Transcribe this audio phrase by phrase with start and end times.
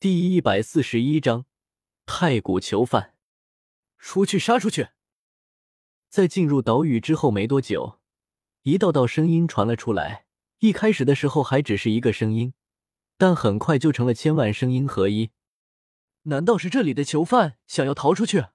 [0.00, 1.44] 第一百四十一章
[2.06, 3.16] 太古囚犯。
[3.98, 4.88] 出去，杀出去！
[6.08, 8.00] 在进入岛屿之后没多久，
[8.62, 10.24] 一道道声音传了出来。
[10.60, 12.54] 一开始的时候还只是一个声音，
[13.18, 15.32] 但很快就成了千万声音合一。
[16.22, 18.46] 难道是这里的囚犯想要逃出去？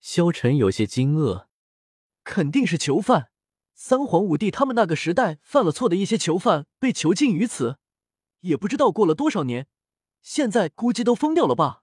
[0.00, 1.46] 萧晨有些惊愕。
[2.24, 3.30] 肯定是囚犯。
[3.72, 7.78] 三皇五帝他们那个时代犯了错的一些囚犯被囚禁于此，
[8.40, 9.66] 也不知道过了多少年。
[10.22, 11.82] 现在估计都疯掉了吧？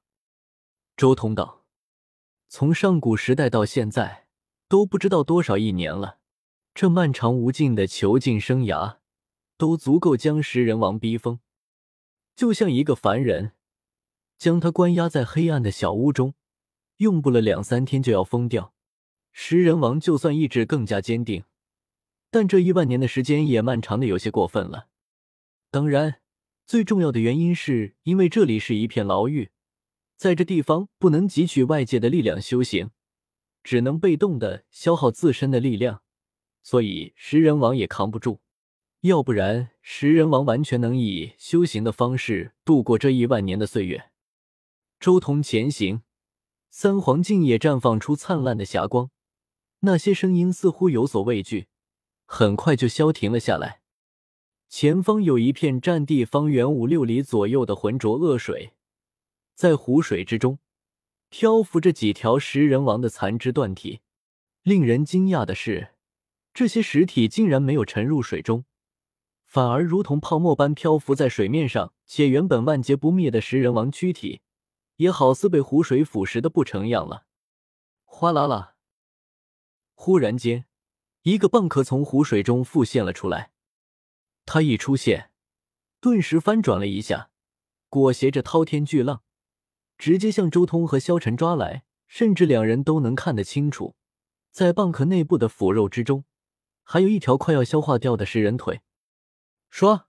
[0.95, 1.65] 周通道，
[2.47, 4.27] 从上古时代到现在，
[4.69, 6.19] 都不知道多少亿年了。
[6.73, 9.00] 这漫长无尽的囚禁生涯，
[9.57, 11.41] 都足够将食人王逼疯。
[12.33, 13.51] 就像一个凡人，
[14.37, 16.33] 将他关押在黑暗的小屋中，
[16.97, 18.73] 用不了两三天就要疯掉。
[19.33, 21.43] 食人王就算意志更加坚定，
[22.31, 24.87] 但这一万年的时间也漫长的有些过分了。
[25.69, 26.21] 当然。
[26.69, 29.50] 最重要的原因是因为这里是一片牢狱，
[30.15, 32.92] 在这地方不能汲取外界的力量修行，
[33.64, 36.03] 只能被动的消耗自身的力量，
[36.62, 38.42] 所以食人王也扛不住。
[39.02, 44.12] 要不然，食人王完全能以修行的方式度过这一万年的岁月。
[45.00, 46.03] 周同前行，
[46.70, 49.09] 三皇镜也绽放出灿烂的霞光，
[49.80, 51.66] 那些声音似乎有所畏惧，
[52.28, 53.81] 很快就消停了下来。
[54.70, 58.73] 前方有一片占地方圆五六里左右的浑浊恶水，
[59.56, 60.59] 在湖水之中
[61.30, 64.02] 漂浮着几条食人王的残肢断体。
[64.62, 65.95] 令人惊讶的是，
[66.53, 68.66] 这些尸体竟然没有沉入水中，
[69.44, 71.92] 反而如同泡沫般漂浮在水面上。
[72.06, 74.42] 且原本万劫不灭的食人王躯体，
[74.97, 77.25] 也好似被湖水腐蚀的不成样了。
[78.06, 78.75] 哗啦啦！
[79.95, 80.66] 忽然间，
[81.23, 83.52] 一个蚌壳从湖水中浮现了出来。
[84.52, 85.30] 他一出现，
[86.02, 87.30] 顿时翻转了一下，
[87.88, 89.22] 裹挟着滔天巨浪，
[89.95, 91.83] 直接向周通和萧晨抓来。
[92.08, 93.95] 甚至两人都能看得清楚，
[94.50, 96.25] 在蚌壳内部的腐肉之中，
[96.81, 98.81] 还有一条快要消化掉的食人腿。
[99.69, 100.07] 说，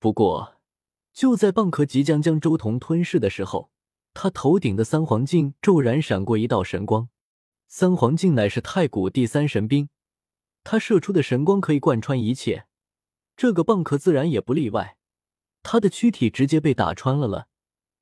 [0.00, 0.56] 不过
[1.12, 3.70] 就在蚌壳即将将周通吞噬的时候，
[4.12, 7.08] 他头顶的三黄镜骤然闪过一道神光。
[7.68, 9.88] 三黄镜乃是太古第三神兵，
[10.64, 12.66] 他射出的神光可以贯穿一切。
[13.36, 14.96] 这个蚌壳自然也不例外，
[15.62, 17.48] 他的躯体直接被打穿了了，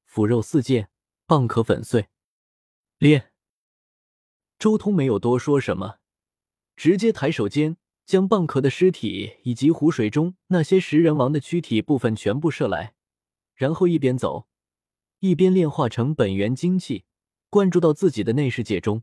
[0.04, 0.88] 腐肉四溅，
[1.26, 2.08] 蚌壳粉碎。
[2.98, 3.30] 裂。
[4.58, 5.96] 周通没有多说什么，
[6.76, 12.94] 直接抬手间将蚌壳的尸体以及湖水中那些食人王的躯体部分全部射来，
[13.54, 14.46] 然后一边走，
[15.20, 17.06] 一边炼化成本源精气，
[17.48, 19.02] 灌注到自己的内世界中。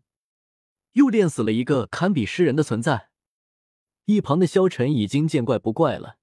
[0.94, 3.10] 又炼死了一个堪比诗人的存在。
[4.06, 6.19] 一旁的萧晨已经见怪不怪了。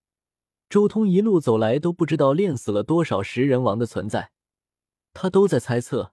[0.69, 4.33] 周通一路走来都不知道练死了多少食人王的存在，
[5.15, 6.13] 他都在猜测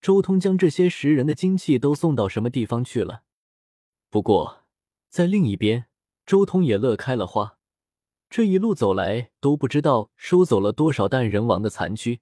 [0.00, 3.22] 周通将这些食人的精气都送到什么地方去了。
[4.08, 4.64] 不过
[5.08, 5.86] 在另一边，
[6.24, 7.58] 周通也乐开了花，
[8.28, 12.20] 这一路走来都不知道收走了多少蛋人王的残躯，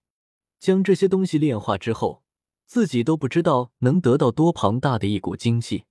[0.58, 2.24] 将这些东西炼化之后，
[2.64, 5.84] 自己都不知道能得到多庞大的一股精气，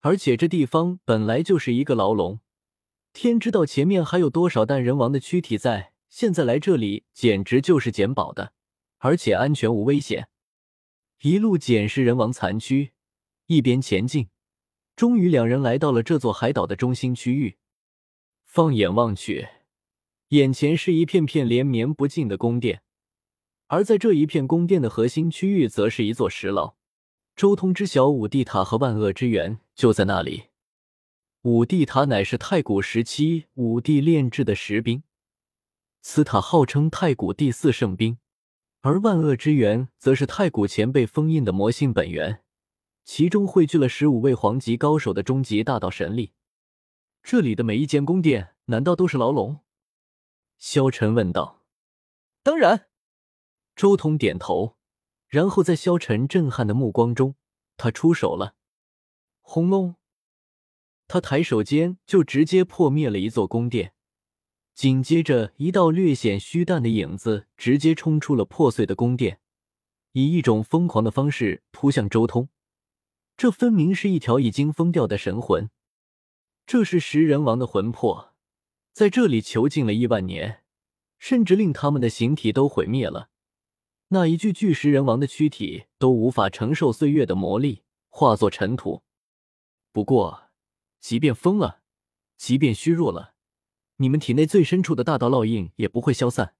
[0.00, 2.40] 而且这地方本来就是一个牢笼。
[3.12, 8.52] 天知道前面还有多少蛋人王的躯体在，现在来这里简直就是捡宝的，
[8.98, 10.28] 而且安全无危险。
[11.22, 12.92] 一路捡食人王残躯，
[13.46, 14.28] 一边前进，
[14.96, 17.58] 终于两人来到了这座海岛的中心区域。
[18.44, 19.48] 放眼望去，
[20.28, 22.82] 眼前是一片片连绵不尽的宫殿，
[23.66, 26.76] 而在这一片宫殿的核心区域，则是一座石牢。
[27.36, 30.49] 周通知晓五帝塔和万恶之源就在那里。
[31.42, 35.02] 五帝塔乃是太古时期五帝炼制的石兵，
[36.02, 38.18] 此塔号称太古第四圣兵，
[38.82, 42.44] 而万恶之源则是太古前辈封印的魔性本源，
[43.04, 46.34] 其中汇聚了十五位皇级高手的终极大道神力。
[47.22, 49.60] 这里的每一间宫殿，难道都是牢笼？
[50.58, 51.64] 萧晨问道。
[52.42, 52.88] 当然，
[53.74, 54.76] 周通点头，
[55.26, 57.34] 然后在萧晨震撼的目光中，
[57.78, 58.56] 他出手了，
[59.40, 59.94] 轰隆。
[61.12, 63.94] 他抬手间就直接破灭了一座宫殿，
[64.76, 69.40] 紧接着一道略显虚淡的影子直接冲出了破碎的宫殿，
[70.12, 72.48] 以一种疯狂的方式扑向周通。
[73.36, 75.70] 这分明是一条已经疯掉的神魂，
[76.64, 78.32] 这是食人王的魂魄，
[78.92, 80.62] 在这里囚禁了亿万年，
[81.18, 83.30] 甚至令他们的形体都毁灭了，
[84.10, 89.02] 那一具巨食人王的躯体都无法承受岁月的磨砺，化作尘土。
[89.90, 90.49] 不过。
[91.00, 91.80] 即便疯了，
[92.36, 93.34] 即便虚弱了，
[93.96, 96.54] 你们体内最深处的大道烙印也不会消散。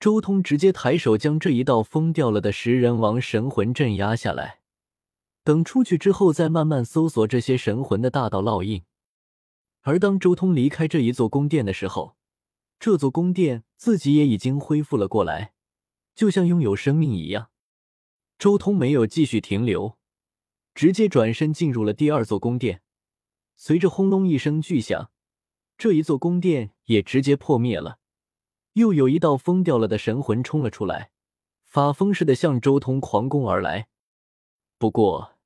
[0.00, 4.60] 周通直接抬手将这一道疯掉了的食人王神魂镇压下来，
[5.44, 8.82] 等出去之后再慢慢搜索这些神魂的大道烙印。
[9.82, 12.16] 而当周通离开这一座宫殿的时候，
[12.80, 15.52] 这座宫殿自己也已经恢复了过来，
[16.14, 17.50] 就像拥有生命一样。
[18.38, 19.96] 周通没有继续停留，
[20.74, 22.82] 直接转身进入了第二座宫殿。
[23.64, 25.12] 随着轰隆一声巨响，
[25.78, 28.00] 这一座宫殿也直接破灭了。
[28.72, 31.12] 又有一道疯掉了的神魂冲了出来，
[31.64, 33.86] 发疯似的向周通狂攻而来。
[34.78, 35.38] 不过，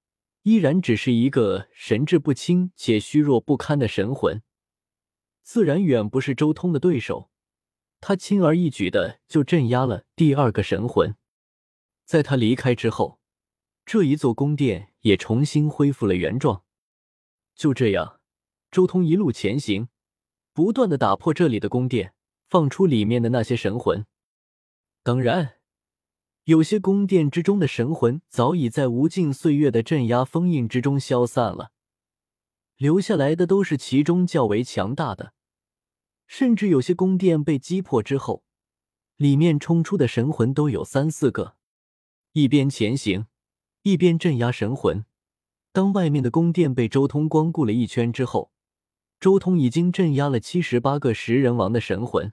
[0.44, 4.42] 依然只是一个神志不清且虚弱不堪的神魂，
[5.42, 7.28] 自然远不是周通的对手。
[8.00, 11.14] 他轻而易举的就镇压了第二个神魂。
[12.06, 13.20] 在他离开之后，
[13.84, 16.62] 这一座宫殿也重新恢复了原状。
[17.56, 18.20] 就这样，
[18.70, 19.88] 周通一路前行，
[20.53, 22.12] 不断的打破这里的宫殿。
[22.49, 24.06] 放出里面的那些神魂，
[25.03, 25.56] 当然，
[26.44, 31.73] 有些宫殿之中的神魂早已在无尽岁月的镇压封印之中消散了，
[32.76, 35.35] 留下来的都是其中较为强大的。
[36.29, 38.44] 甚至有些宫殿被击破之后，
[39.17, 41.56] 里面冲出的神魂都有三四个。
[42.31, 43.26] 一边前行，
[43.82, 45.05] 一边镇压神魂。
[45.76, 48.50] 当外面的宫殿被周通光顾了一圈之后，
[49.20, 52.32] 周通已经镇压了七十八个食人王的神魂。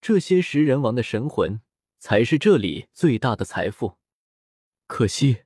[0.00, 1.60] 这些食人王的神魂
[2.00, 3.98] 才是这里最大的财富。
[4.88, 5.42] 可惜，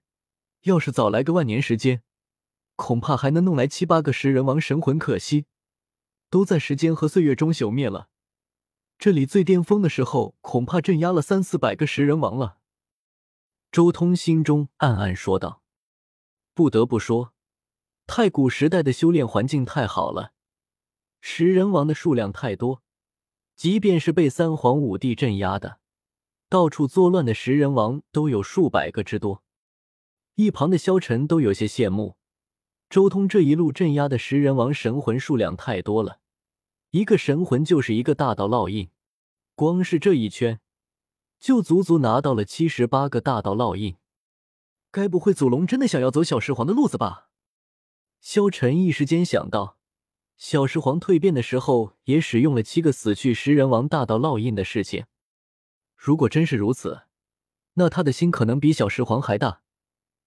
[0.63, 2.03] 要是早来个万年时间，
[2.75, 4.99] 恐怕还能弄来七八个食人王神魂。
[4.99, 5.45] 可惜，
[6.31, 8.09] 都在时间和岁月中朽灭了。
[8.99, 12.57] 这里最巅峰的时候，恐怕镇压了三四百个食人王了。
[13.71, 15.61] 周通心中暗暗说道
[16.55, 17.35] ：“不得不说，
[18.07, 20.33] 太古时代的修炼环境太好了，
[21.21, 22.83] 食人王的数量太多。”
[23.57, 25.79] 即便是被三皇五帝镇压的，
[26.49, 29.45] 到处作乱的食人王都有数百个之多。
[30.35, 32.17] 一旁的萧晨都有些羡慕，
[32.91, 36.19] 周通这一路镇压的食人王神魂数量太多了，
[36.91, 38.91] 一个神魂就是一个大道烙印，
[39.55, 40.59] 光是这一圈，
[41.39, 43.97] 就足足拿到了七十八个大道烙印。
[44.95, 47.29] 该不会祖龙真的想要走小石皇的路子吧？
[48.21, 49.77] 萧晨一时间想到。
[50.37, 55.07] 小石皇蜕变的时候，也使用了七个死去食人王大道烙印的事情。
[55.97, 57.03] 如果真是如此，
[57.73, 59.63] 那他的心可能比小石皇还大。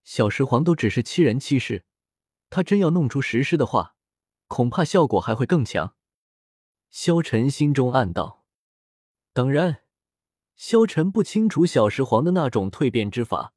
[0.04, 1.86] 小石皇都只是七人七世，
[2.50, 3.96] 他真要弄出石狮的话，
[4.50, 5.96] 恐怕效果还会更强。
[6.90, 8.44] 萧晨心中暗道。
[9.32, 9.84] 当然，
[10.58, 13.54] 萧晨不清楚小石皇的那种蜕变之法。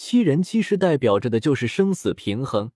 [0.00, 2.70] 七人七世代表着的就是生死平衡。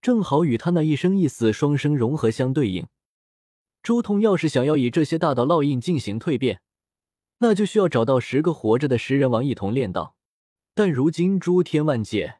[0.00, 2.86] 正好与他那一生一死双生融合相对应。
[3.82, 6.60] 周通要是想要以这些大道烙印进行蜕变，
[7.38, 10.14] 那就需要找到十个活着的食人王一同练道。
[10.74, 12.36] 但如今诸天万界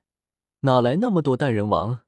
[0.61, 2.03] 哪来那么多蛋人王？